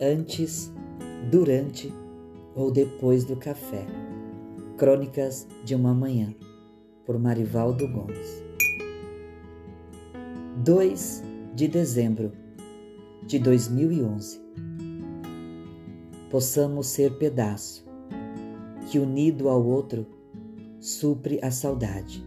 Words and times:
antes, 0.00 0.72
durante 1.30 1.92
ou 2.54 2.70
depois 2.70 3.24
do 3.24 3.36
café. 3.36 3.86
Crônicas 4.78 5.46
de 5.62 5.74
uma 5.74 5.92
Manhã, 5.92 6.34
por 7.04 7.18
Marivaldo 7.18 7.86
Gomes. 7.86 8.42
2 10.64 11.22
de 11.54 11.68
dezembro 11.68 12.32
de 13.26 13.38
2011. 13.38 14.40
Possamos 16.30 16.86
ser 16.86 17.18
pedaço, 17.18 17.84
que 18.90 18.98
unido 18.98 19.50
ao 19.50 19.62
outro 19.62 20.06
supre 20.78 21.38
a 21.42 21.50
saudade. 21.50 22.24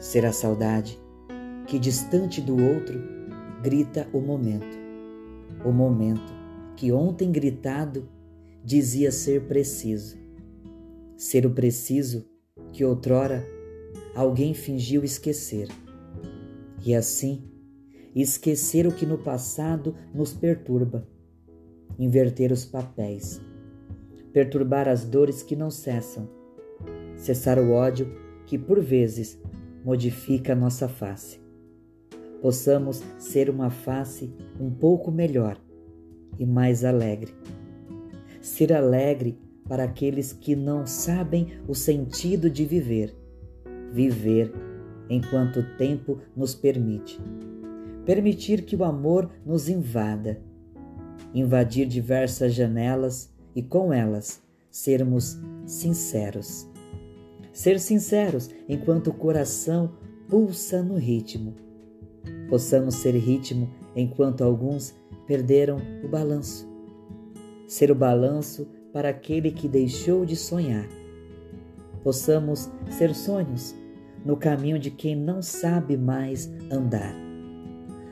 Ser 0.00 0.24
a 0.24 0.32
saudade 0.32 1.00
que 1.66 1.78
distante 1.78 2.40
do 2.40 2.56
outro 2.62 3.00
grita 3.60 4.08
o 4.12 4.20
momento. 4.20 4.78
O 5.64 5.72
momento 5.72 6.39
que 6.80 6.90
ontem 6.90 7.30
gritado 7.30 8.08
dizia 8.64 9.12
ser 9.12 9.42
preciso. 9.42 10.16
Ser 11.14 11.44
o 11.44 11.50
preciso 11.50 12.24
que 12.72 12.82
outrora 12.82 13.46
alguém 14.14 14.54
fingiu 14.54 15.04
esquecer. 15.04 15.68
E 16.82 16.94
assim, 16.94 17.44
esquecer 18.16 18.86
o 18.86 18.94
que 18.94 19.04
no 19.04 19.18
passado 19.18 19.94
nos 20.14 20.32
perturba. 20.32 21.06
Inverter 21.98 22.50
os 22.50 22.64
papéis. 22.64 23.38
Perturbar 24.32 24.88
as 24.88 25.04
dores 25.04 25.42
que 25.42 25.54
não 25.54 25.70
cessam. 25.70 26.30
Cessar 27.14 27.58
o 27.58 27.72
ódio 27.72 28.10
que 28.46 28.56
por 28.56 28.80
vezes 28.80 29.38
modifica 29.84 30.54
nossa 30.54 30.88
face. 30.88 31.38
Possamos 32.40 33.02
ser 33.18 33.50
uma 33.50 33.68
face 33.68 34.32
um 34.58 34.70
pouco 34.70 35.10
melhor 35.10 35.60
e 36.40 36.46
mais 36.46 36.84
alegre. 36.84 37.34
Ser 38.40 38.72
alegre 38.72 39.38
para 39.68 39.84
aqueles 39.84 40.32
que 40.32 40.56
não 40.56 40.86
sabem 40.86 41.48
o 41.68 41.74
sentido 41.74 42.48
de 42.48 42.64
viver. 42.64 43.14
Viver 43.92 44.50
enquanto 45.10 45.60
o 45.60 45.76
tempo 45.76 46.18
nos 46.34 46.54
permite. 46.54 47.20
Permitir 48.06 48.62
que 48.62 48.74
o 48.74 48.82
amor 48.82 49.30
nos 49.44 49.68
invada. 49.68 50.40
Invadir 51.34 51.86
diversas 51.86 52.54
janelas 52.54 53.30
e 53.54 53.62
com 53.62 53.92
elas 53.92 54.42
sermos 54.70 55.38
sinceros. 55.66 56.66
Ser 57.52 57.78
sinceros 57.78 58.48
enquanto 58.66 59.08
o 59.08 59.14
coração 59.14 59.92
pulsa 60.28 60.82
no 60.82 60.96
ritmo. 60.96 61.54
Possamos 62.48 62.94
ser 62.94 63.14
ritmo 63.16 63.68
enquanto 63.94 64.42
alguns 64.42 64.94
perderam 65.30 65.80
o 66.02 66.08
balanço. 66.08 66.68
Ser 67.68 67.92
o 67.92 67.94
balanço 67.94 68.66
para 68.92 69.10
aquele 69.10 69.52
que 69.52 69.68
deixou 69.68 70.26
de 70.26 70.34
sonhar. 70.34 70.88
Possamos 72.02 72.68
ser 72.90 73.14
sonhos 73.14 73.72
no 74.24 74.36
caminho 74.36 74.76
de 74.76 74.90
quem 74.90 75.14
não 75.14 75.40
sabe 75.40 75.96
mais 75.96 76.52
andar. 76.68 77.14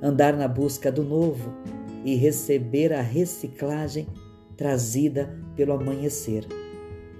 Andar 0.00 0.36
na 0.36 0.46
busca 0.46 0.92
do 0.92 1.02
novo 1.02 1.52
e 2.04 2.14
receber 2.14 2.92
a 2.92 3.02
reciclagem 3.02 4.06
trazida 4.56 5.36
pelo 5.56 5.72
amanhecer. 5.72 6.46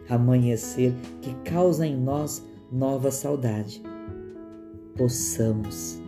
Amanhecer 0.08 0.94
que 1.20 1.34
causa 1.50 1.84
em 1.84 1.96
nós 1.96 2.46
nova 2.70 3.10
saudade. 3.10 3.82
Possamos 4.96 5.99